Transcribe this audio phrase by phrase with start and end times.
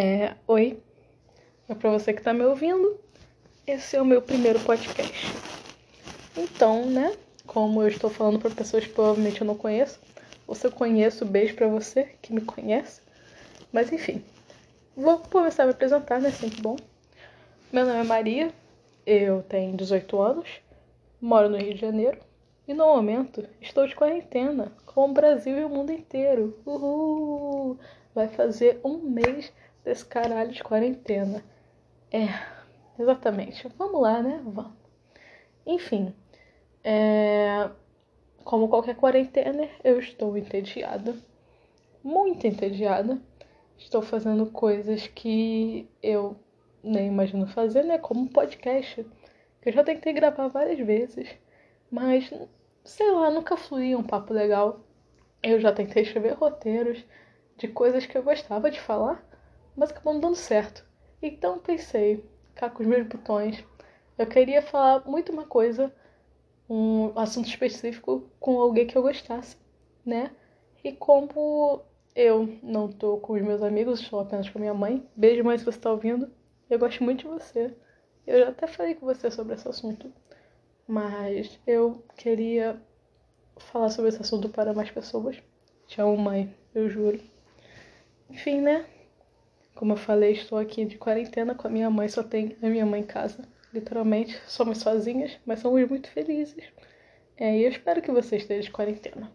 [0.00, 0.78] É, oi,
[1.68, 3.00] é para você que tá me ouvindo.
[3.66, 5.26] Esse é o meu primeiro podcast.
[6.36, 9.98] Então, né, como eu estou falando para pessoas que provavelmente eu não conheço,
[10.46, 13.00] ou se eu conheço, beijo para você que me conhece.
[13.72, 14.22] Mas enfim,
[14.96, 16.76] vou começar a me apresentar, né, sempre bom.
[17.72, 18.54] Meu nome é Maria,
[19.04, 20.48] eu tenho 18 anos,
[21.20, 22.20] moro no Rio de Janeiro
[22.68, 26.56] e no momento estou de quarentena com o Brasil e o mundo inteiro.
[26.64, 27.76] Uhul!
[28.14, 29.52] Vai fazer um mês
[29.88, 31.42] desse caralho de quarentena.
[32.12, 32.28] É,
[33.00, 33.66] exatamente.
[33.78, 34.40] Vamos lá, né?
[34.44, 34.72] Vamos.
[35.66, 36.14] Enfim,
[36.84, 37.70] é...
[38.44, 41.16] como qualquer quarentena, eu estou entediada.
[42.04, 43.18] Muito entediada.
[43.78, 46.36] Estou fazendo coisas que eu
[46.82, 47.96] nem imagino fazer, né?
[47.96, 49.06] Como um podcast.
[49.62, 51.28] Que eu já tentei gravar várias vezes.
[51.90, 52.30] Mas,
[52.84, 54.80] sei lá, nunca fluía um papo legal.
[55.42, 57.02] Eu já tentei escrever roteiros
[57.56, 59.27] de coisas que eu gostava de falar
[59.78, 60.84] mas acabou não dando certo.
[61.22, 62.24] Então pensei,
[62.54, 63.64] cá com os meus botões,
[64.18, 65.94] eu queria falar muito uma coisa,
[66.68, 69.56] um assunto específico com alguém que eu gostasse,
[70.04, 70.32] né?
[70.82, 71.82] E como
[72.14, 75.56] eu não tô com os meus amigos, estou apenas com a minha mãe, beijo mãe
[75.56, 76.28] se você tá ouvindo,
[76.68, 77.72] eu gosto muito de você.
[78.26, 80.12] Eu já até falei com você sobre esse assunto,
[80.86, 82.82] mas eu queria
[83.56, 85.40] falar sobre esse assunto para mais pessoas.
[85.86, 87.20] Te amo, mãe, eu juro.
[88.28, 88.84] Enfim, né?
[89.78, 92.84] Como eu falei, estou aqui de quarentena com a minha mãe, só tem a minha
[92.84, 93.44] mãe em casa.
[93.72, 96.64] Literalmente, somos sozinhas, mas somos muito felizes.
[97.36, 99.30] É, e eu espero que você esteja de quarentena.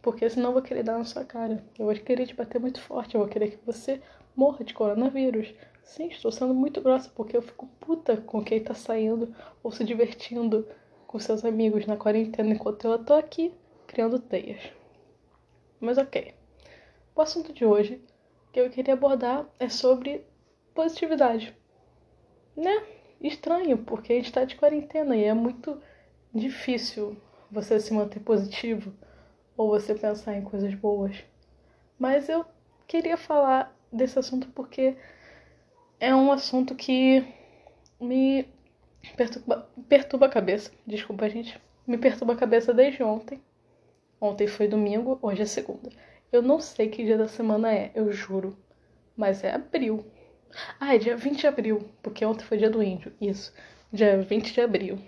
[0.00, 1.64] Porque senão eu vou querer dar na sua cara.
[1.76, 3.16] Eu vou querer te bater muito forte.
[3.16, 4.00] Eu vou querer que você
[4.36, 5.52] morra de coronavírus.
[5.82, 9.82] Sim, estou sendo muito grossa porque eu fico puta com quem tá saindo ou se
[9.82, 10.64] divertindo
[11.08, 13.52] com seus amigos na quarentena enquanto eu tô aqui
[13.88, 14.60] criando teias.
[15.80, 16.34] Mas ok.
[17.16, 18.00] O assunto de hoje
[18.56, 20.24] que eu queria abordar é sobre
[20.74, 21.54] positividade.
[22.56, 22.86] Né?
[23.20, 25.78] Estranho, porque a gente está de quarentena e é muito
[26.34, 27.18] difícil
[27.50, 28.94] você se manter positivo
[29.58, 31.22] ou você pensar em coisas boas.
[31.98, 32.46] Mas eu
[32.86, 34.96] queria falar desse assunto porque
[36.00, 37.26] é um assunto que
[38.00, 38.48] me
[39.18, 40.72] perturba, perturba a cabeça.
[40.86, 41.60] Desculpa, gente.
[41.86, 43.38] Me perturba a cabeça desde ontem.
[44.18, 45.90] Ontem foi domingo, hoje é segunda.
[46.32, 48.56] Eu não sei que dia da semana é, eu juro.
[49.16, 50.04] Mas é abril.
[50.80, 53.12] Ah, é dia 20 de abril, porque ontem foi dia do índio.
[53.20, 53.52] Isso,
[53.92, 54.98] dia 20 de abril.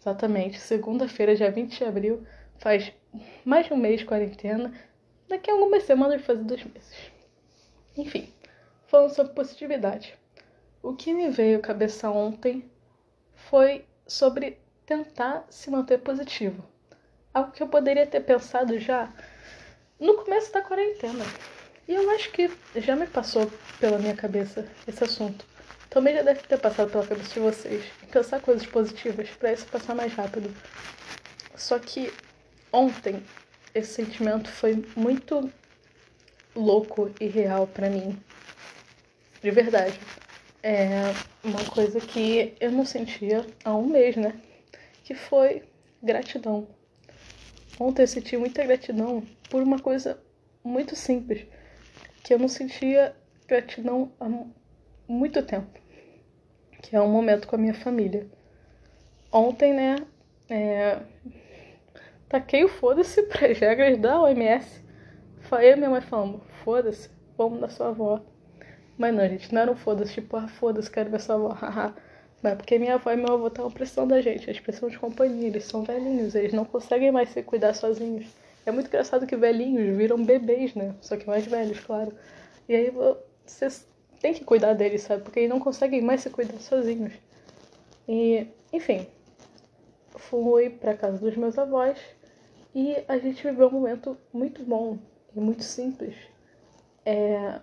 [0.00, 2.26] Exatamente, segunda-feira, dia 20 de abril,
[2.58, 2.92] faz
[3.44, 4.72] mais de um mês de quarentena.
[5.28, 7.12] Daqui a algumas semanas vai fazer dois meses.
[7.96, 8.32] Enfim,
[8.86, 10.18] falando sobre positividade.
[10.82, 12.64] O que me veio à cabeça ontem
[13.34, 16.64] foi sobre tentar se manter positivo.
[17.32, 19.12] Algo que eu poderia ter pensado já
[20.00, 21.24] no começo da quarentena.
[21.86, 25.44] E eu acho que já me passou pela minha cabeça esse assunto.
[25.90, 27.84] Também já deve ter passado pela cabeça de vocês.
[28.10, 30.54] Pensar coisas positivas para isso passar mais rápido.
[31.56, 32.12] Só que
[32.72, 33.22] ontem
[33.74, 35.52] esse sentimento foi muito
[36.54, 38.16] louco e real para mim.
[39.42, 39.98] De verdade.
[40.62, 41.12] É
[41.42, 44.38] uma coisa que eu não sentia há um mês, né?
[45.02, 45.62] Que foi
[46.02, 46.68] gratidão.
[47.80, 50.22] Ontem eu senti muita gratidão por uma coisa
[50.62, 51.46] muito simples,
[52.22, 53.16] que eu não sentia
[53.48, 54.28] gratidão há
[55.08, 55.80] muito tempo,
[56.82, 58.26] que é um momento com a minha família.
[59.32, 59.96] Ontem, né,
[60.50, 61.00] é...
[62.28, 64.84] taquei o foda-se para as regras da OMS.
[65.40, 68.20] Falei a minha mãe falando, foda-se, vamos da sua avó.
[68.98, 71.94] Mas não, gente, não era um foda-se, tipo, ah, foda-se, quero ver sua avó, haha.
[72.42, 75.48] Mas porque minha avó e meu avô estavam precisando da gente, eles precisam de companhia,
[75.48, 78.26] eles são velhinhos, eles não conseguem mais se cuidar sozinhos.
[78.64, 80.94] É muito engraçado que velhinhos viram bebês, né?
[81.00, 82.12] Só que mais velhos, claro.
[82.68, 83.86] E aí vocês
[84.20, 85.22] têm que cuidar deles, sabe?
[85.22, 87.12] Porque eles não conseguem mais se cuidar sozinhos.
[88.08, 89.06] E, enfim,
[90.16, 91.98] fui pra casa dos meus avós
[92.74, 94.98] e a gente viveu um momento muito bom
[95.34, 96.14] e muito simples.
[97.04, 97.60] É...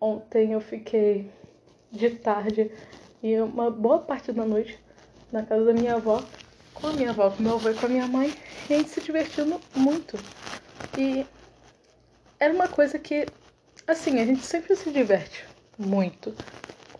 [0.00, 1.30] Ontem eu fiquei
[1.90, 2.70] de tarde
[3.26, 4.78] e uma boa parte da noite
[5.32, 6.22] na casa da minha avó,
[6.72, 8.32] com a minha avó, com meu avô e com a minha mãe,
[8.68, 10.16] e a gente se divertindo muito.
[10.96, 11.26] E
[12.38, 13.28] era uma coisa que,
[13.84, 15.44] assim, a gente sempre se diverte
[15.76, 16.36] muito.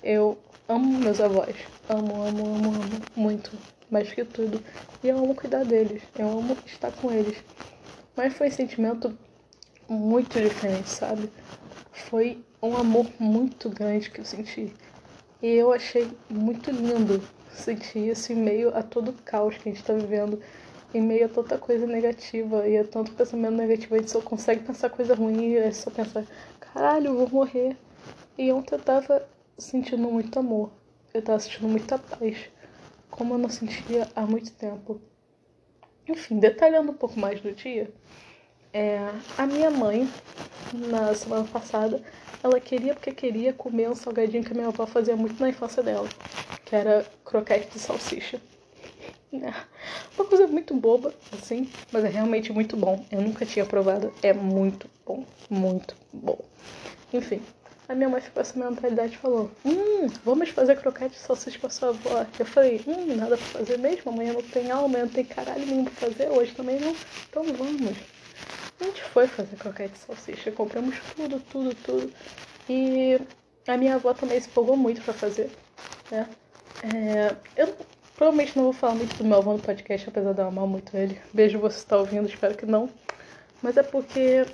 [0.03, 0.37] Eu
[0.69, 1.57] amo meus avós,
[1.89, 3.57] amo, amo, amo, amo muito,
[3.89, 4.61] mais que tudo.
[5.05, 7.37] E eu amo cuidar deles, eu amo estar com eles.
[8.17, 9.17] Mas foi um sentimento
[9.89, 11.31] muito diferente, sabe?
[11.93, 14.75] Foi um amor muito grande que eu senti.
[15.43, 19.73] E eu achei muito lindo sentir isso em meio a todo o caos que a
[19.73, 20.41] gente está vivendo,
[20.95, 23.95] em meio a tanta coisa negativa e a tanto pensamento negativo.
[23.95, 26.25] A gente só consegue pensar coisa ruim e é só pensar:
[26.59, 27.77] caralho, eu vou morrer.
[28.39, 29.27] E ontem eu tava
[29.59, 30.71] sentindo muito amor.
[31.13, 32.51] Eu tava sentindo muita paz.
[33.11, 35.01] Como eu não sentia há muito tempo.
[36.09, 37.91] Enfim, detalhando um pouco mais do dia.
[38.79, 38.99] É,
[39.39, 40.07] a minha mãe,
[40.71, 41.99] na semana passada,
[42.43, 45.83] ela queria porque queria comer um salgadinho que a minha avó fazia muito na infância
[45.83, 46.07] dela,
[46.63, 48.39] que era croquete de salsicha.
[49.33, 49.51] É
[50.15, 53.03] uma coisa muito boba, assim, mas é realmente muito bom.
[53.11, 56.39] Eu nunca tinha provado, é muito bom, muito bom.
[57.15, 57.41] Enfim,
[57.89, 61.67] a minha mãe ficou essa mentalidade e falou: Hum, vamos fazer croquete de salsicha com
[61.67, 62.27] a sua avó.
[62.39, 64.11] Eu falei: Hum, nada pra fazer mesmo.
[64.13, 66.29] Amanhã não tem aula, amanhã não tem caralho nenhum pra fazer.
[66.31, 66.99] Hoje também não.
[67.31, 67.97] Então vamos.
[68.81, 72.13] A gente foi fazer croquete de salsicha, compramos tudo, tudo, tudo.
[72.69, 73.19] E
[73.67, 75.51] a minha avó também se empolgou muito pra fazer,
[76.11, 76.29] né?
[76.83, 77.75] É, eu
[78.17, 80.97] provavelmente não vou falar muito do meu avô no podcast, apesar de eu amar muito
[80.97, 81.21] ele.
[81.33, 82.89] Beijo você está ouvindo, espero que não.
[83.63, 84.45] Mas é porque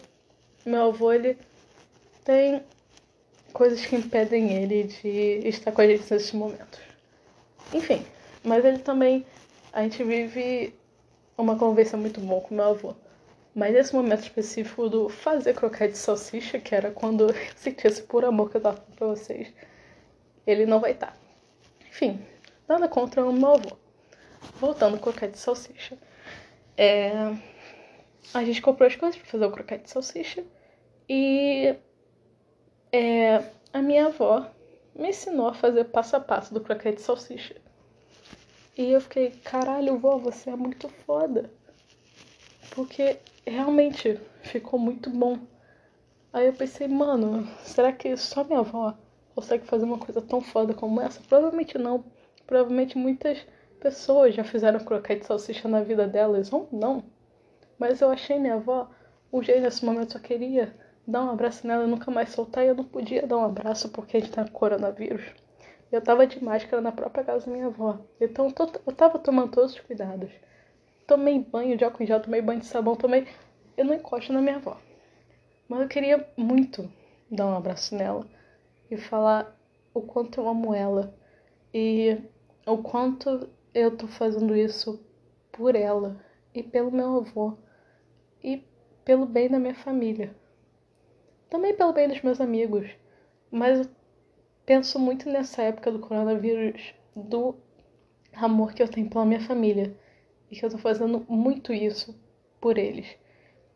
[0.65, 1.37] meu avô, ele
[2.25, 2.63] tem
[3.53, 6.79] coisas que impedem ele de estar com a gente nesses momentos.
[7.73, 8.05] Enfim,
[8.45, 9.27] mas ele também.
[9.73, 10.75] A gente vive
[11.37, 12.95] uma conversa muito boa com meu avô.
[13.55, 18.03] Mas nesse momento específico do fazer croquete de salsicha, que era quando eu senti esse
[18.03, 19.53] puro amor que eu tava falando pra vocês,
[20.47, 21.09] ele não vai estar.
[21.09, 21.17] Tá.
[21.89, 22.25] Enfim,
[22.67, 23.77] nada contra o meu avô.
[24.59, 25.99] Voltando ao croquete de salsicha.
[26.77, 27.13] É...
[28.33, 30.45] A gente comprou as coisas pra fazer o croquete de salsicha.
[31.07, 31.77] E
[32.91, 33.45] é...
[33.73, 34.47] a minha avó
[34.95, 37.57] me ensinou a fazer passo a passo do croquete de salsicha.
[38.77, 41.51] E eu fiquei, caralho, vó, você é muito foda.
[42.71, 45.39] Porque realmente ficou muito bom.
[46.33, 48.95] Aí eu pensei, mano, será que só minha avó
[49.35, 51.21] consegue fazer uma coisa tão foda como essa?
[51.29, 52.05] Provavelmente não.
[52.47, 53.45] Provavelmente muitas
[53.81, 57.05] pessoas já fizeram croquete de salsicha na vida delas, ou não.
[57.79, 58.89] Mas eu achei minha avó,
[59.31, 60.75] o jeito nesse momento só queria
[61.07, 62.65] dar um abraço nela nunca mais soltar.
[62.65, 65.25] E eu não podia dar um abraço porque a gente tá com coronavírus.
[65.91, 67.99] Eu tava de máscara na própria casa da minha avó.
[68.21, 68.53] Então
[68.87, 70.31] eu tava tomando todos os cuidados
[71.07, 73.27] tomei banho de álcool em gel, tomei banho de sabão, tomei.
[73.77, 74.81] Eu não encosto na minha avó.
[75.69, 76.91] Mas eu queria muito
[77.31, 78.27] dar um abraço nela
[78.91, 79.57] e falar
[79.95, 81.15] o quanto eu amo ela
[81.73, 82.19] e
[82.67, 85.03] o quanto eu tô fazendo isso
[85.51, 86.23] por ela
[86.55, 87.57] e pelo meu avô
[88.43, 88.63] e
[89.05, 90.35] pelo bem da minha família.
[91.49, 92.91] Também pelo bem dos meus amigos,
[93.51, 93.87] mas eu
[94.65, 97.55] penso muito nessa época do coronavírus do
[98.35, 99.95] amor que eu tenho pela minha família
[100.53, 102.15] e que eu tô fazendo muito isso
[102.61, 103.07] por eles.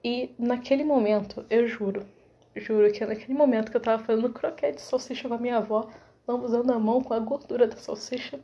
[0.04, 2.06] E naquele momento, eu juro,
[2.54, 5.90] juro que naquele momento que eu tava fazendo croquete de salsicha com a minha avó,
[6.28, 8.38] lambuzando a mão com a gordura da salsicha,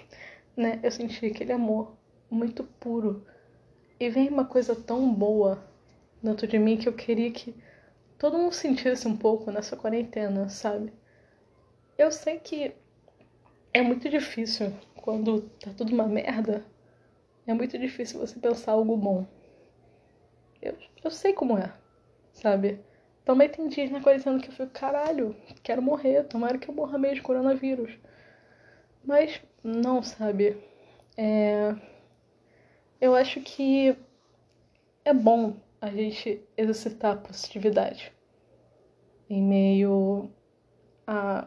[0.54, 0.78] né?
[0.82, 1.96] Eu senti aquele amor
[2.30, 3.26] muito puro.
[3.98, 5.64] E vem uma coisa tão boa
[6.22, 7.54] dentro de mim que eu queria que
[8.18, 10.92] todo mundo sentisse um pouco nessa quarentena, sabe?
[11.96, 12.74] Eu sei que
[13.72, 16.64] é muito difícil quando tá tudo uma merda
[17.50, 19.26] é muito difícil você pensar algo bom.
[20.60, 21.72] Eu, eu sei como é,
[22.32, 22.78] sabe?
[23.24, 26.98] Também tem dias na quarentena que eu fico, caralho, quero morrer, tomara que eu morra
[26.98, 27.98] mesmo de coronavírus.
[29.02, 30.62] Mas não, sabe?
[31.16, 31.74] É...
[33.00, 33.96] Eu acho que
[35.04, 38.12] é bom a gente exercitar a positividade
[39.30, 40.30] em meio
[41.06, 41.46] a,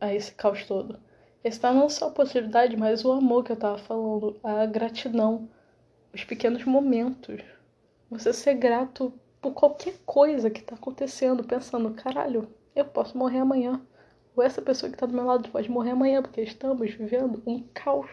[0.00, 1.07] a esse caos todo
[1.44, 5.48] está não só a possibilidade, mas o amor que eu estava falando, a gratidão,
[6.12, 7.42] os pequenos momentos.
[8.10, 13.80] Você ser grato por qualquer coisa que está acontecendo, pensando, caralho, eu posso morrer amanhã.
[14.34, 17.62] Ou essa pessoa que está do meu lado pode morrer amanhã, porque estamos vivendo um
[17.74, 18.10] caos.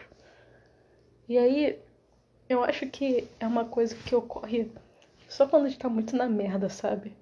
[1.28, 1.78] E aí,
[2.48, 4.70] eu acho que é uma coisa que ocorre
[5.28, 7.12] só quando a gente tá muito na merda, sabe?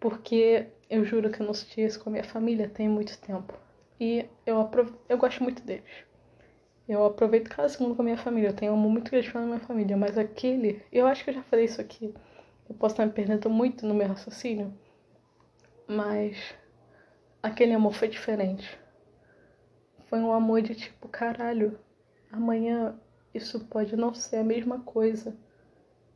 [0.00, 3.54] Porque eu juro que eu não senti isso com a minha família tem muito tempo.
[4.00, 4.92] E eu, aprove...
[5.08, 6.04] eu gosto muito deles.
[6.86, 8.48] Eu aproveito cada segundo com a minha família.
[8.48, 9.96] Eu tenho um amor muito grande pela minha família.
[9.96, 10.82] Mas aquele.
[10.92, 12.14] Eu acho que eu já falei isso aqui.
[12.68, 14.76] Eu posso estar me perdendo muito no meu raciocínio.
[15.88, 16.54] Mas.
[17.42, 18.78] Aquele amor foi diferente.
[20.06, 21.78] Foi um amor de tipo, caralho.
[22.30, 22.98] Amanhã
[23.32, 25.36] isso pode não ser a mesma coisa.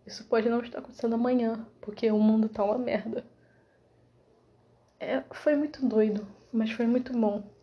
[0.07, 1.67] Isso pode não estar acontecendo amanhã.
[1.81, 3.25] Porque o mundo tá uma merda.
[5.01, 6.27] É, foi muito doido.
[6.53, 7.58] Mas foi muito bom.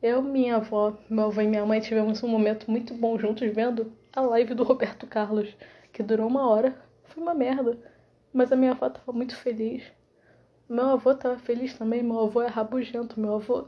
[0.00, 3.92] Eu, minha avó, meu avô e minha mãe tivemos um momento muito bom juntos vendo
[4.14, 5.56] a live do Roberto Carlos,
[5.92, 6.80] que durou uma hora.
[7.06, 7.76] Foi uma merda.
[8.32, 9.82] Mas a minha avó tava muito feliz.
[10.68, 12.00] Meu avô tava feliz também.
[12.00, 13.18] Meu avô é rabugento.
[13.18, 13.66] Meu avô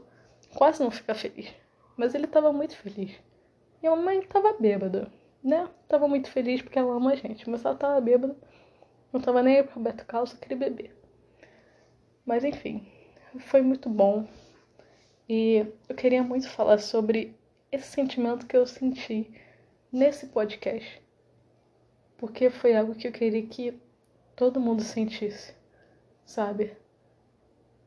[0.55, 1.53] quase não fica feliz.
[1.97, 3.11] Mas ele tava muito feliz.
[3.83, 5.11] E a mãe tava bêbada,
[5.43, 5.67] né?
[5.89, 7.49] Tava muito feliz porque ela ama a gente.
[7.49, 8.37] Mas ela tava bêbada.
[9.11, 10.95] Não tava nem aí pro Roberto Carlos, só queria beber.
[12.25, 12.87] Mas enfim,
[13.39, 14.25] foi muito bom
[15.33, 17.33] E eu queria muito falar sobre
[17.71, 19.31] esse sentimento que eu senti
[19.89, 21.01] nesse podcast.
[22.17, 23.79] Porque foi algo que eu queria que
[24.35, 25.55] todo mundo sentisse,
[26.25, 26.75] sabe?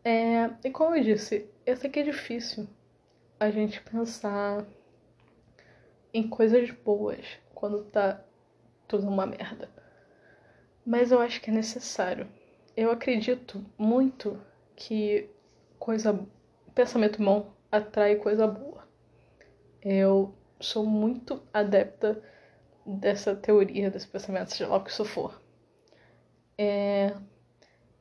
[0.03, 2.67] É, e como eu disse, eu sei que é difícil
[3.39, 4.65] a gente pensar
[6.15, 8.25] em coisas boas quando tá
[8.89, 9.69] tudo uma merda.
[10.83, 12.27] Mas eu acho que é necessário.
[12.75, 14.41] Eu acredito muito
[14.75, 15.29] que
[15.79, 16.27] coisa
[16.75, 18.87] pensamento bom atrai coisa boa.
[19.83, 22.23] Eu sou muito adepta
[22.87, 25.41] dessa teoria, desse pensamento, seja lá o que isso for.
[26.59, 27.15] É...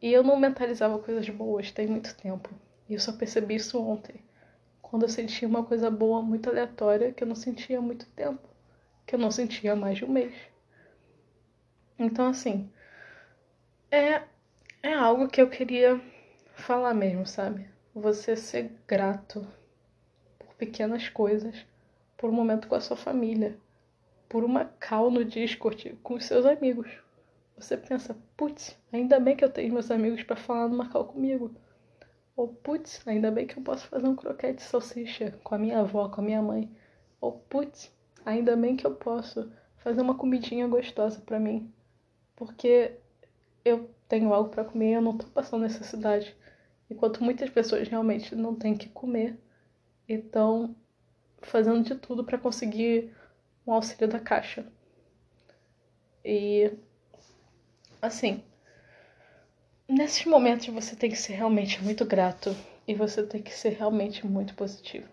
[0.02, 2.50] E eu não mentalizava coisas boas tem muito tempo.
[2.90, 4.16] E eu só percebi isso ontem.
[4.82, 8.48] Quando eu sentia uma coisa boa muito aleatória que eu não sentia há muito tempo.
[9.06, 10.34] Que eu não sentia há mais de um mês.
[11.98, 12.70] Então, assim.
[13.90, 14.24] É,
[14.82, 16.02] é algo que eu queria
[16.56, 17.73] falar mesmo, sabe?
[17.96, 19.46] Você ser grato
[20.40, 21.64] por pequenas coisas,
[22.18, 23.56] por um momento com a sua família,
[24.28, 26.90] por uma call no Discord com os seus amigos.
[27.56, 31.54] Você pensa, putz, ainda bem que eu tenho meus amigos para falar numa call comigo.
[32.36, 35.82] Ou putz, ainda bem que eu posso fazer um croquete de salsicha com a minha
[35.82, 36.76] avó, com a minha mãe.
[37.22, 37.92] Ou putz,
[38.26, 41.72] ainda bem que eu posso fazer uma comidinha gostosa para mim.
[42.36, 42.94] Porque
[43.64, 46.36] eu tenho algo para comer, eu não tô passando necessidade.
[46.90, 49.38] Enquanto muitas pessoas realmente não têm que comer
[50.08, 50.76] e estão
[51.42, 53.14] fazendo de tudo para conseguir
[53.66, 54.66] um auxílio da caixa.
[56.24, 56.72] E
[58.02, 58.44] assim,
[59.88, 62.56] nesses momentos você tem que ser realmente muito grato
[62.88, 65.08] e você tem que ser realmente muito positivo.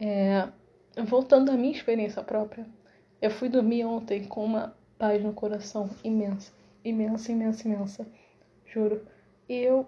[0.00, 0.48] É,
[1.04, 2.66] voltando à minha experiência própria,
[3.20, 6.52] eu fui dormir ontem com uma paz no coração imensa,
[6.84, 8.06] imensa, imensa, imensa,
[8.66, 9.06] juro.
[9.48, 9.86] E eu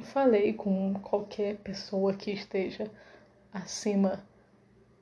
[0.00, 2.90] falei com qualquer pessoa que esteja
[3.52, 4.24] acima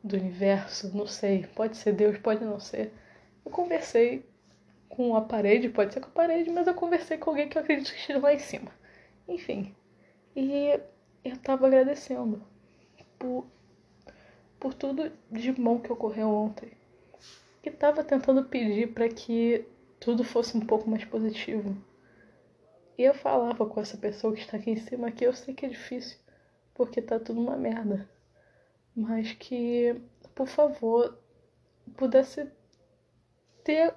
[0.02, 2.92] do universo, não sei, pode ser Deus, pode não ser.
[3.44, 4.24] Eu conversei
[4.88, 7.62] com a parede, pode ser com a parede, mas eu conversei com alguém que eu
[7.62, 8.72] acredito que esteja lá em cima.
[9.28, 9.74] Enfim.
[10.34, 10.80] E
[11.24, 12.42] eu tava agradecendo
[13.18, 13.46] por,
[14.58, 16.72] por tudo de bom que ocorreu ontem.
[17.62, 19.64] E tava tentando pedir para que
[20.00, 21.76] tudo fosse um pouco mais positivo.
[23.00, 25.64] E eu falava com essa pessoa que está aqui em cima que eu sei que
[25.64, 26.18] é difícil,
[26.74, 28.06] porque tá tudo uma merda.
[28.94, 29.98] Mas que,
[30.34, 31.18] por favor,
[31.96, 32.46] pudesse
[33.64, 33.94] ter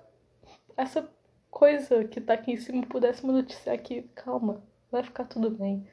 [0.77, 1.05] essa
[1.51, 5.85] coisa que tá aqui em cima, pudesse me noticiar que, calma, vai ficar tudo bem.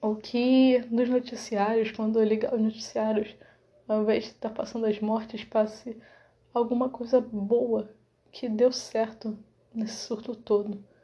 [0.00, 3.34] Ou que nos noticiários, quando eu ligar os noticiários,
[3.88, 6.00] ao invés de estar tá passando as mortes, passe
[6.54, 7.90] alguma coisa boa
[8.30, 9.36] que deu certo
[9.74, 10.94] nesse surto todo.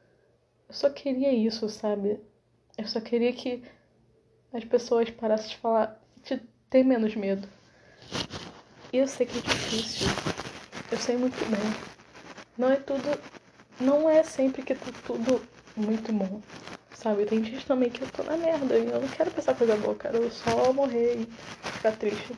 [0.73, 2.19] Eu só queria isso, sabe?
[2.79, 3.63] Eu só queria que
[4.55, 7.47] as pessoas parassem de falar, de ter menos medo.
[8.91, 10.09] E eu sei que é difícil.
[10.91, 11.61] Eu sei muito bem.
[12.57, 13.21] Não é tudo.
[13.79, 16.41] Não é sempre que tá tudo muito bom.
[16.95, 17.27] Sabe?
[17.27, 19.93] Tem gente também que eu tô na merda e eu não quero pensar coisa boa,
[19.93, 21.27] eu quero só morrer e
[21.71, 22.33] ficar triste.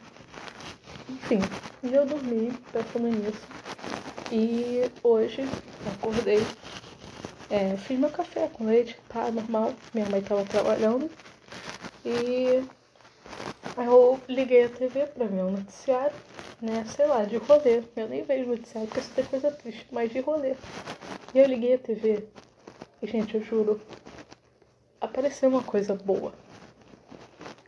[1.08, 1.38] Enfim,
[1.84, 3.46] eu dormi pensando nisso.
[4.32, 5.42] E hoje
[5.94, 6.44] acordei
[7.54, 9.73] é, fiz meu café com leite, tá normal.
[9.94, 11.08] Minha mãe tava trabalhando.
[12.04, 12.64] E
[13.76, 16.16] eu liguei a TV pra ver o noticiário,
[16.61, 16.84] né?
[16.84, 17.84] Sei lá, de rolê.
[17.94, 20.54] Eu nem vejo noticiário porque isso tem coisa triste, mas de rolê.
[21.32, 22.25] E eu liguei a TV
[23.00, 23.80] e, gente, eu juro,
[25.00, 26.34] apareceu uma coisa boa.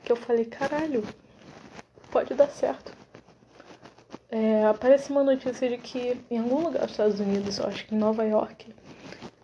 [0.04, 1.04] Que eu falei, caralho,
[2.10, 2.92] pode dar certo.
[4.28, 7.94] É, aparece uma notícia de que em algum lugar dos Estados Unidos, eu acho que
[7.94, 8.74] em Nova York,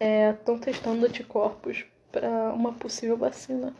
[0.02, 3.73] estão é, testando anticorpos para uma possível vacina.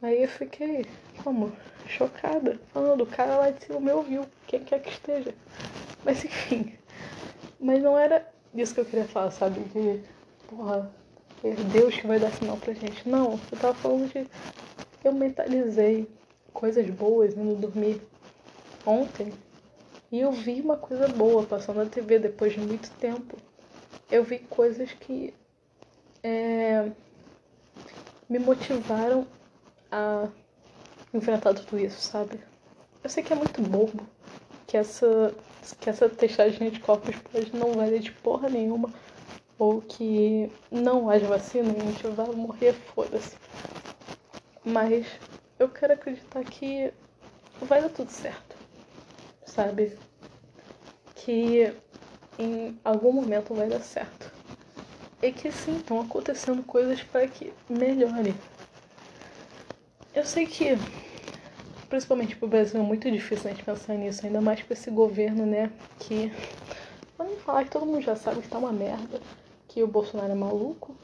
[0.00, 0.86] Aí eu fiquei,
[1.22, 1.52] como?
[1.86, 2.60] Chocada.
[2.72, 5.34] Falando, o cara lá de cima me ouviu, quem quer que esteja.
[6.04, 6.74] Mas enfim.
[7.58, 9.60] Mas não era isso que eu queria falar, sabe?
[9.60, 10.00] De,
[10.48, 10.90] porra,
[11.42, 13.08] é Deus que vai dar sinal pra gente.
[13.08, 14.26] Não, eu tava falando de.
[15.02, 16.08] Eu mentalizei
[16.52, 18.00] coisas boas indo dormir
[18.86, 19.32] ontem.
[20.12, 23.36] E eu vi uma coisa boa passando na TV depois de muito tempo
[24.10, 25.32] eu vi coisas que
[26.22, 26.90] é,
[28.28, 29.26] me motivaram
[29.90, 30.28] a
[31.12, 32.40] enfrentar tudo isso, sabe?
[33.02, 34.06] Eu sei que é muito bobo,
[34.66, 35.34] que essa,
[35.80, 38.92] que essa testagem de corpos pode não valer de porra nenhuma,
[39.58, 43.36] ou que não haja vacina e a gente vai morrer, foda-se.
[44.64, 45.06] Mas
[45.58, 46.92] eu quero acreditar que
[47.60, 48.56] vai dar tudo certo,
[49.44, 49.98] sabe?
[51.14, 51.74] Que
[52.40, 54.32] em algum momento vai dar certo.
[55.22, 58.34] E que sim, estão acontecendo coisas para que melhore.
[60.14, 60.78] eu sei que,
[61.90, 65.44] principalmente pro Brasil, é muito difícil a gente pensar nisso, ainda mais com esse governo,
[65.44, 65.70] né?
[65.98, 66.32] Que.
[67.18, 69.20] Vamos falar que todo mundo já sabe que tá uma merda,
[69.68, 70.96] que o Bolsonaro é maluco,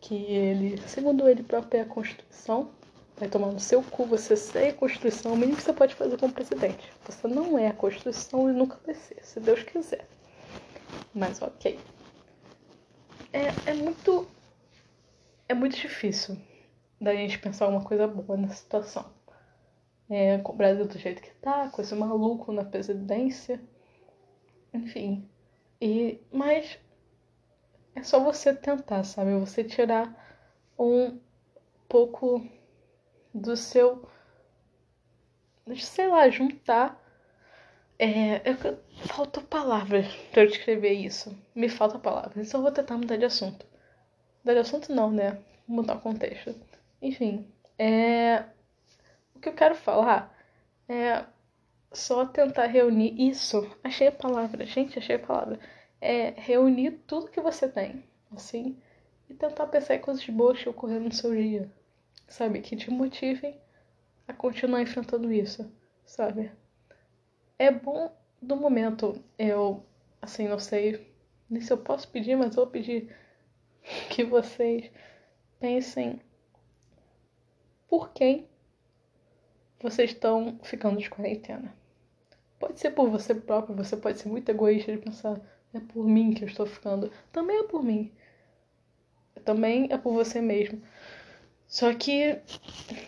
[0.00, 2.70] que ele, segundo ele próprio, é a Constituição.
[3.18, 6.16] Vai tomar no seu cu, você ser a Constituição, o mínimo que você pode fazer
[6.16, 6.90] como presidente.
[7.04, 10.06] Você não é a Constituição e nunca vai ser, se Deus quiser.
[11.14, 11.78] Mas ok.
[13.32, 14.28] É, é muito.
[15.48, 16.36] É muito difícil
[17.00, 19.10] da gente pensar uma coisa boa na situação.
[20.10, 23.60] É, com o Brasil do jeito que tá, com esse maluco na presidência.
[24.72, 25.28] Enfim.
[25.80, 26.78] E, mas
[27.94, 29.38] é só você tentar, sabe?
[29.38, 30.14] Você tirar
[30.78, 31.18] um
[31.88, 32.46] pouco
[33.34, 34.08] do seu.
[35.76, 36.98] Sei lá, juntar.
[37.98, 41.36] É, eu, faltam palavras para eu descrever isso.
[41.54, 42.46] Me falta palavras.
[42.46, 43.66] Então eu vou tentar mudar de assunto.
[44.44, 45.38] Mudar de assunto não, né?
[45.66, 46.54] Mudar o contexto.
[47.02, 47.46] Enfim,
[47.78, 48.44] é...
[49.34, 50.34] o que eu quero falar
[50.88, 51.24] é
[51.92, 53.68] só tentar reunir isso.
[53.82, 55.58] Achei a palavra, gente, achei a palavra.
[56.00, 58.80] É reunir tudo que você tem, assim,
[59.28, 61.70] e tentar pensar em coisas boas que ocorreram no seu dia,
[62.28, 62.60] sabe?
[62.60, 63.58] Que te motivem
[64.28, 65.70] a continuar enfrentando isso,
[66.06, 66.52] sabe?
[67.58, 69.84] É bom do momento, eu,
[70.22, 71.12] assim, não sei
[71.50, 73.12] nem se eu posso pedir, mas vou pedir
[74.10, 74.90] que vocês
[75.58, 76.20] pensem
[77.88, 78.46] por quem
[79.80, 81.74] vocês estão ficando de quarentena.
[82.58, 85.40] Pode ser por você próprio, você pode ser muito egoísta de pensar,
[85.72, 87.10] é por mim que eu estou ficando.
[87.32, 88.12] Também é por mim.
[89.44, 90.82] Também é por você mesmo.
[91.66, 92.40] Só que,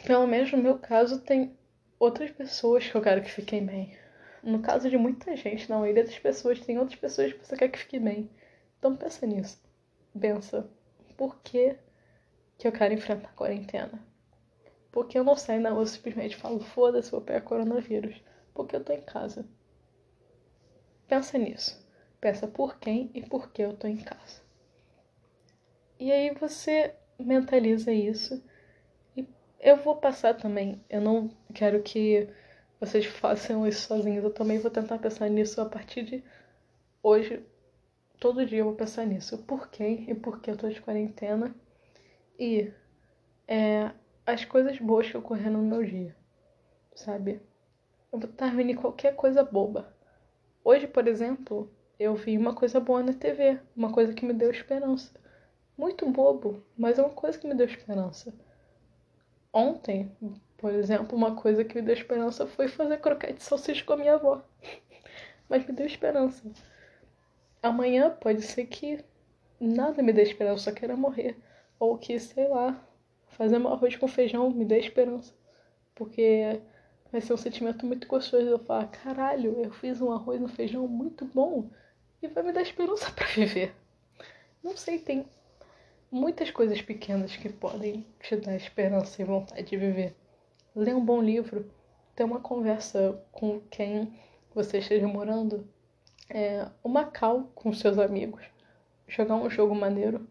[0.07, 1.57] pelo menos no meu caso, tem
[1.99, 4.00] outras pessoas que eu quero que fiquem bem.
[4.43, 7.69] No caso de muita gente, na maioria das pessoas, tem outras pessoas que você quer
[7.69, 8.31] que fique bem.
[8.79, 9.63] Então pensa nisso.
[10.19, 10.69] Pensa,
[11.17, 11.77] por que,
[12.59, 14.03] que eu quero enfrentar a quarentena?
[14.91, 18.21] Porque eu não saio na rua simplesmente falo, foda-se, vou pegar coronavírus.
[18.55, 19.47] Porque eu tô em casa.
[21.07, 21.87] Pensa nisso.
[22.21, 24.43] Pensa por quem e por que eu tô em casa.
[25.99, 28.43] E aí você mentaliza isso.
[29.17, 29.27] E
[29.61, 30.83] eu vou passar também.
[30.89, 32.29] Eu não quero que
[32.81, 34.25] vocês façam isso sozinhos.
[34.25, 36.25] Eu também vou tentar pensar nisso a partir de
[37.03, 37.45] hoje.
[38.19, 39.39] Todo dia eu vou pensar nisso.
[39.39, 41.55] Por quem e por que eu tô de quarentena.
[42.39, 42.73] E
[43.47, 43.91] é,
[44.25, 46.17] as coisas boas que ocorreram no meu dia,
[46.95, 47.41] sabe?
[48.11, 49.95] Eu vou terminar qualquer coisa boba.
[50.65, 54.51] Hoje, por exemplo, eu vi uma coisa boa na TV, uma coisa que me deu
[54.51, 55.13] esperança.
[55.77, 58.35] Muito bobo, mas é uma coisa que me deu esperança.
[59.53, 60.11] Ontem,
[60.61, 63.97] por exemplo, uma coisa que me deu esperança foi fazer croquete de salsicha com a
[63.97, 64.43] minha avó.
[65.49, 66.43] mas me deu esperança.
[67.63, 69.03] Amanhã pode ser que
[69.59, 71.39] nada me dê esperança, só queira morrer.
[71.79, 72.79] Ou que, sei lá,
[73.29, 75.33] fazer meu arroz com feijão me dê esperança.
[75.95, 76.61] Porque
[77.11, 80.87] vai ser um sentimento muito gostoso eu falar, caralho, eu fiz um arroz no feijão
[80.87, 81.71] muito bom
[82.23, 83.75] e vai me dar esperança para viver.
[84.63, 85.27] Não sei, tem
[86.11, 90.15] muitas coisas pequenas que podem te dar esperança e vontade de viver.
[90.75, 91.71] Ler um bom livro,
[92.15, 94.13] ter uma conversa com quem
[94.55, 95.67] você esteja morando,
[96.29, 98.45] é, uma cal com seus amigos,
[99.09, 100.29] jogar um jogo maneiro,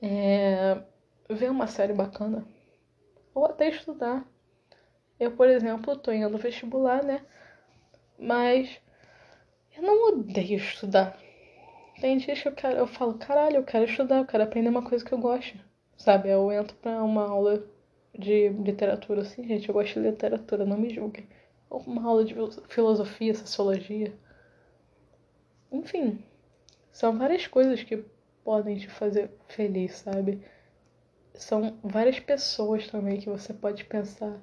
[0.00, 0.80] é,
[1.28, 2.46] ver uma série bacana
[3.34, 4.26] ou até estudar.
[5.20, 7.24] Eu, por exemplo, tô indo no vestibular, né?
[8.18, 8.80] Mas
[9.76, 11.18] eu não odeio estudar.
[12.00, 14.88] Tem dias que eu quero, eu falo, caralho, eu quero estudar, eu quero aprender uma
[14.88, 15.58] coisa que eu gosto.
[15.96, 16.28] Sabe?
[16.30, 17.62] Eu entro pra uma aula
[18.18, 21.26] de literatura, assim, gente, eu gosto de literatura, não me julguem.
[21.70, 22.34] Uma aula de
[22.68, 24.12] filosofia, sociologia.
[25.70, 26.22] Enfim,
[26.92, 28.04] são várias coisas que
[28.44, 30.40] podem te fazer feliz, sabe?
[31.38, 34.40] são várias pessoas também que você pode pensar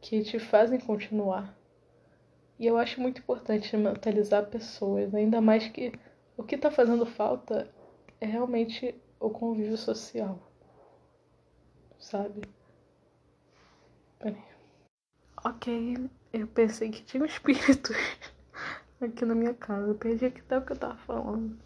[0.00, 1.56] que te fazem continuar.
[2.58, 5.92] E eu acho muito importante mentalizar pessoas, ainda mais que
[6.36, 7.70] o que está fazendo falta
[8.20, 10.38] é realmente o convívio social.
[11.98, 12.42] Sabe?
[14.20, 14.36] Peraí.
[15.42, 17.92] Ok, eu pensei que tinha um espírito
[19.00, 19.88] aqui na minha casa.
[19.88, 21.58] Eu perdi até o que eu tava falando.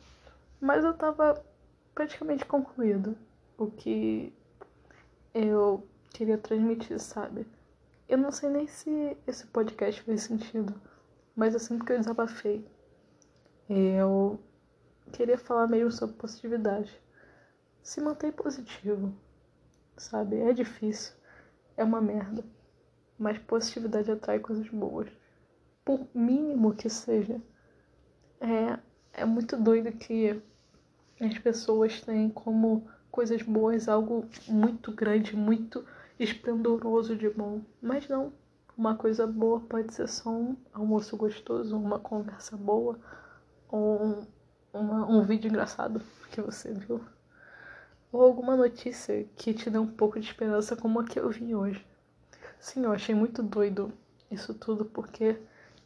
[0.61, 1.45] Mas eu tava
[1.95, 3.19] praticamente concluído
[3.59, 4.33] o que
[5.35, 7.45] eu queria transmitir, sabe?
[8.09, 10.81] Eu não sei nem se esse podcast fez sentido,
[11.35, 12.65] mas eu sinto que eu desabafei.
[13.69, 14.39] Eu
[15.13, 17.03] queria falar mesmo sobre positividade.
[17.83, 19.13] Se manter positivo,
[19.97, 20.37] sabe?
[20.39, 21.15] É difícil,
[21.77, 22.45] é uma merda,
[23.19, 25.09] mas positividade atrai coisas boas.
[25.85, 27.41] Por mínimo que seja.
[28.41, 28.79] É,
[29.13, 30.41] é muito doido que
[31.21, 35.85] as pessoas têm como coisas boas, algo muito grande, muito
[36.19, 37.61] esplendoroso de bom.
[37.81, 38.33] Mas não.
[38.77, 42.99] Uma coisa boa pode ser só um almoço gostoso, uma conversa boa,
[43.69, 44.27] ou um,
[44.73, 47.01] uma, um vídeo engraçado que você viu.
[48.15, 51.53] Ou alguma notícia que te dê um pouco de esperança, como a que eu vi
[51.53, 51.85] hoje.
[52.61, 53.93] Sim, eu achei muito doido
[54.31, 55.37] isso tudo, porque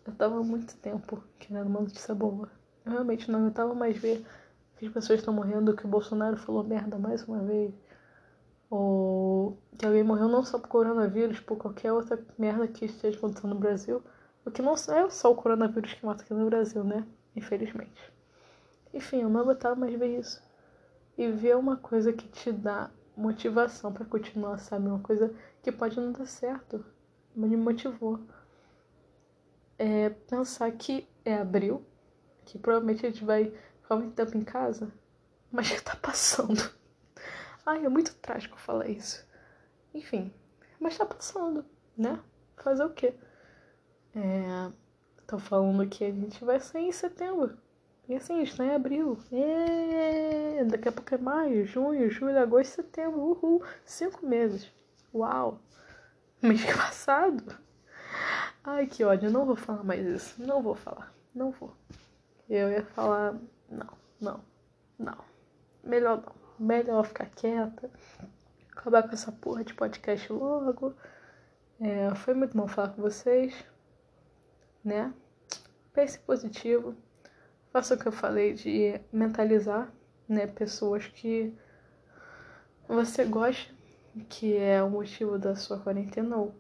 [0.07, 2.51] eu tava há muito tempo querendo uma notícia boa.
[2.85, 4.27] Eu realmente não aguentava mais ver
[4.77, 7.73] que as pessoas estão morrendo, que o Bolsonaro falou merda mais uma vez
[8.69, 13.55] ou que alguém morreu não só por coronavírus, por qualquer outra merda que esteja acontecendo
[13.55, 14.03] no Brasil.
[14.45, 17.07] O que não é só o coronavírus que mata aqui no Brasil, né?
[17.35, 18.13] Infelizmente.
[18.93, 20.47] Enfim, eu não aguentava mais ver isso.
[21.19, 24.87] E ver uma coisa que te dá motivação para continuar, sabe?
[24.87, 26.85] Uma coisa que pode não dar certo,
[27.35, 28.21] mas me motivou.
[29.77, 31.85] É pensar que é abril,
[32.45, 33.53] que provavelmente a gente vai
[33.83, 34.93] ficar muito tempo em casa,
[35.51, 36.63] mas que tá passando.
[37.67, 39.27] Ai, é muito trágico falar isso.
[39.93, 40.33] Enfim,
[40.79, 41.65] mas tá passando,
[41.97, 42.21] né?
[42.57, 43.13] Fazer o quê?
[44.15, 44.73] É,
[45.27, 47.59] tô falando que a gente vai sair em setembro.
[48.09, 49.19] E assim, a gente tá em abril.
[50.71, 53.21] Daqui a pouco é maio, junho, julho, agosto, setembro.
[53.21, 53.63] Uhul.
[53.85, 54.73] Cinco meses.
[55.15, 55.61] Uau.
[56.41, 57.59] Mês passado.
[58.65, 59.31] Ai, que ódio.
[59.31, 60.43] Não vou falar mais isso.
[60.43, 61.13] Não vou falar.
[61.35, 61.77] Não vou.
[62.49, 63.37] Eu ia falar.
[63.69, 63.91] Não,
[64.21, 64.41] não,
[64.99, 65.19] não.
[65.85, 67.91] Melhor não melhor ficar quieta,
[68.73, 70.95] acabar com essa porra de podcast logo.
[71.81, 73.55] É, foi muito bom falar com vocês,
[74.85, 75.13] né?
[75.93, 76.97] Pense positivo,
[77.73, 79.93] faça o que eu falei de mentalizar,
[80.29, 80.47] né?
[80.47, 81.55] Pessoas que
[82.89, 83.73] você gosta,
[84.29, 86.55] que é o motivo da sua quarentena, ou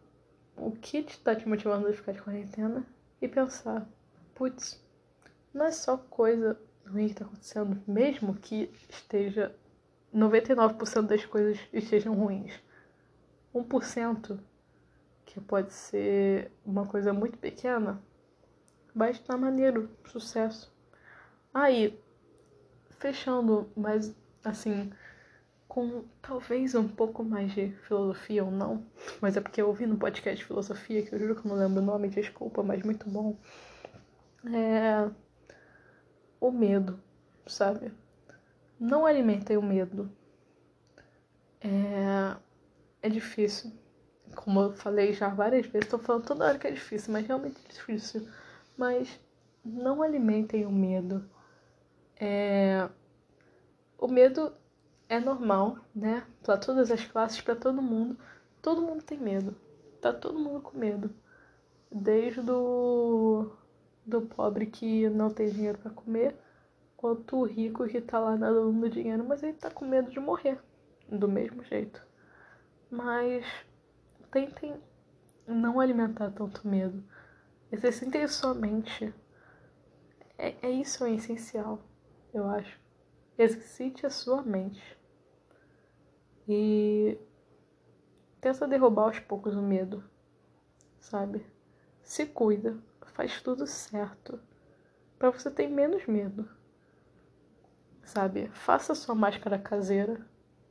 [0.57, 2.87] o que te tá te motivando a ficar de quarentena,
[3.21, 3.89] e pensar,
[4.35, 4.83] putz,
[5.53, 9.55] não é só coisa ruim que tá acontecendo, mesmo que esteja
[10.15, 12.53] 99% das coisas estejam ruins.
[13.55, 14.39] 1%,
[15.25, 18.01] que pode ser uma coisa muito pequena,
[18.95, 20.73] vai estar maneiro, sucesso.
[21.53, 21.99] Aí,
[22.99, 24.91] fechando, mas assim,
[25.69, 28.85] com talvez um pouco mais de filosofia ou não,
[29.21, 31.83] mas é porque eu ouvi no podcast Filosofia, que eu juro que eu não lembro
[31.83, 33.37] o nome, desculpa, mas muito bom.
[34.45, 35.11] É.
[36.41, 37.01] O medo,
[37.47, 37.93] sabe?
[38.79, 40.11] Não alimentem o medo.
[41.61, 42.37] É,
[43.03, 43.73] é difícil.
[44.37, 47.59] Como eu falei já várias vezes, estou falando toda hora que é difícil, mas realmente
[47.65, 48.29] é difícil.
[48.77, 49.21] Mas
[49.65, 51.29] não alimentem o medo.
[52.21, 52.89] É,
[53.99, 54.53] o medo
[55.09, 56.27] é normal, né?
[56.43, 58.19] Para todas as classes, para todo mundo.
[58.61, 59.55] Todo mundo tem medo.
[60.01, 61.11] Tá todo mundo com medo.
[61.91, 63.51] Desde do,
[64.05, 66.37] do pobre que não tem dinheiro para comer
[66.97, 70.61] quanto o rico que tá lá nadando dinheiro, mas ele tá com medo de morrer,
[71.09, 72.05] do mesmo jeito.
[72.91, 73.47] Mas
[74.33, 74.75] tentem
[75.47, 77.03] não alimentar tanto medo.
[77.71, 79.15] Exercitem sua mente.
[80.37, 81.81] É, é isso é essencial,
[82.33, 82.79] eu acho.
[83.37, 84.99] Exercite a sua mente.
[86.49, 87.19] E
[88.41, 90.03] tenta derrubar aos poucos o medo,
[90.99, 91.45] sabe?
[92.03, 92.79] Se cuida,
[93.13, 94.41] faz tudo certo,
[95.19, 96.49] para você ter menos medo
[98.09, 98.51] sabe?
[98.53, 100.21] Faça sua máscara caseira,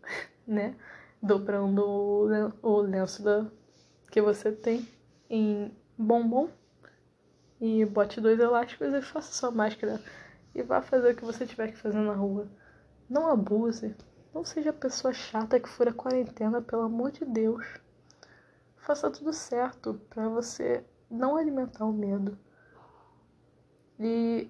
[0.46, 0.76] né?
[1.22, 3.46] Dobrando o lenço da,
[4.12, 4.88] que você tem
[5.30, 6.50] em bombom
[7.60, 10.00] e bote dois elásticos e faça sua máscara
[10.58, 12.48] e vá fazer o que você tiver que fazer na rua.
[13.10, 13.96] Não abuse.
[14.34, 17.66] Não seja a pessoa chata que fura a quarentena, pelo amor de Deus.
[18.76, 22.38] Faça tudo certo para você não alimentar o medo.
[24.00, 24.50] E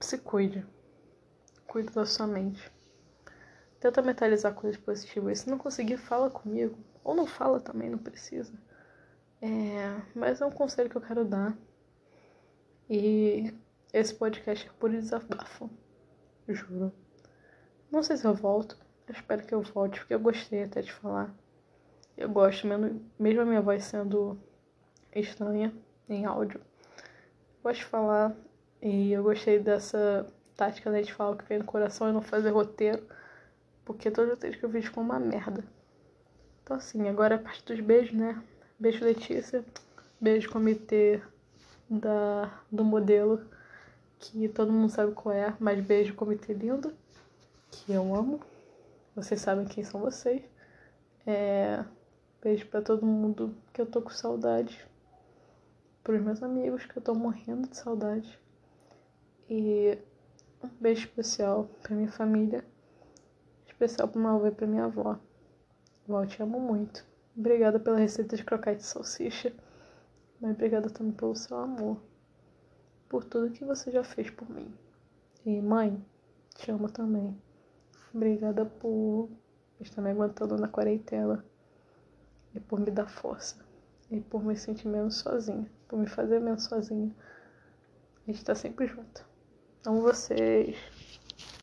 [0.00, 0.66] se cuide
[1.74, 2.70] cuida da sua mente.
[3.80, 5.40] Tenta mentalizar coisas positivas.
[5.40, 6.78] Se não conseguir, fala comigo.
[7.02, 8.52] Ou não fala também, não precisa.
[9.42, 11.58] É, mas é um conselho que eu quero dar.
[12.88, 13.52] E
[13.94, 15.70] esse podcast é por desabafo.
[16.48, 16.92] Juro.
[17.92, 18.76] Não sei se eu volto.
[19.06, 21.32] Eu espero que eu volte, porque eu gostei até de falar.
[22.16, 24.36] Eu gosto, mesmo a minha voz sendo
[25.14, 25.72] estranha
[26.08, 26.58] em áudio.
[26.58, 28.36] Eu gosto de falar
[28.82, 30.26] e eu gostei dessa
[30.56, 33.00] tática né, de falar o que vem no coração e não fazer roteiro,
[33.84, 35.64] porque todo roteiro que eu fiz ficou uma merda.
[36.62, 38.42] Então assim, agora a parte dos beijos, né?
[38.78, 39.64] Beijo Letícia,
[40.20, 41.22] beijo comitê
[41.88, 43.53] da, do modelo,
[44.24, 46.94] que todo mundo sabe qual é, mas beijo comitê lindo,
[47.70, 48.40] que eu amo.
[49.14, 50.42] Vocês sabem quem são vocês.
[51.26, 51.84] É,
[52.42, 54.86] beijo para todo mundo que eu tô com saudade.
[56.02, 58.38] Pros meus amigos que eu tô morrendo de saudade.
[59.48, 59.98] E
[60.62, 62.64] um beijo especial pra minha família.
[63.66, 65.18] Especial pro meu avô e pra minha avó.
[66.06, 67.04] Vó, te amo muito.
[67.36, 69.52] Obrigada pela receita de croquete de salsicha.
[70.40, 71.98] Mas obrigada também pelo seu amor.
[73.14, 74.74] Por tudo que você já fez por mim.
[75.46, 76.04] E mãe,
[76.56, 77.40] te amo também.
[78.12, 79.30] Obrigada por
[79.78, 81.44] estar me aguentando na quarentena.
[82.52, 83.64] E por me dar força.
[84.10, 85.70] E por me sentir menos sozinha.
[85.86, 87.14] Por me fazer menos sozinha.
[88.26, 89.24] A gente tá sempre junto.
[89.86, 90.76] Amo vocês.